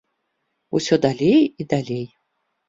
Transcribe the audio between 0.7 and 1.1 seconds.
Усё